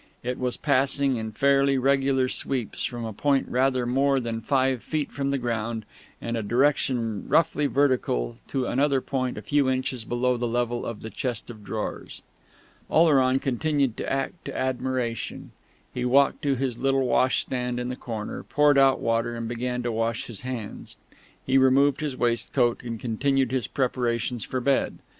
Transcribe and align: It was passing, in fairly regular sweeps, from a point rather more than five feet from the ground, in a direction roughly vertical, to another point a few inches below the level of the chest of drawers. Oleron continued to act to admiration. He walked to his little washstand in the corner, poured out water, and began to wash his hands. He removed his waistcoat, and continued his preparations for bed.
It 0.23 0.39
was 0.39 0.57
passing, 0.57 1.17
in 1.17 1.31
fairly 1.31 1.77
regular 1.77 2.27
sweeps, 2.27 2.83
from 2.83 3.05
a 3.05 3.13
point 3.13 3.47
rather 3.47 3.85
more 3.85 4.19
than 4.19 4.41
five 4.41 4.81
feet 4.81 5.11
from 5.11 5.29
the 5.29 5.37
ground, 5.37 5.85
in 6.19 6.35
a 6.35 6.41
direction 6.41 7.27
roughly 7.29 7.67
vertical, 7.67 8.39
to 8.47 8.65
another 8.65 8.99
point 8.99 9.37
a 9.37 9.43
few 9.43 9.69
inches 9.69 10.03
below 10.03 10.37
the 10.37 10.47
level 10.47 10.87
of 10.87 11.03
the 11.03 11.11
chest 11.11 11.51
of 11.51 11.63
drawers. 11.63 12.23
Oleron 12.89 13.37
continued 13.37 13.95
to 13.97 14.11
act 14.11 14.45
to 14.45 14.57
admiration. 14.57 15.51
He 15.93 16.03
walked 16.03 16.41
to 16.41 16.55
his 16.55 16.79
little 16.79 17.05
washstand 17.05 17.79
in 17.79 17.89
the 17.89 17.95
corner, 17.95 18.41
poured 18.41 18.79
out 18.79 19.01
water, 19.01 19.35
and 19.35 19.47
began 19.47 19.83
to 19.83 19.91
wash 19.91 20.25
his 20.25 20.41
hands. 20.41 20.97
He 21.45 21.59
removed 21.59 21.99
his 22.01 22.17
waistcoat, 22.17 22.81
and 22.83 22.99
continued 22.99 23.51
his 23.51 23.67
preparations 23.67 24.43
for 24.43 24.59
bed. 24.61 24.97